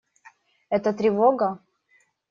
Это 0.71 0.93
тревога? 0.93 1.59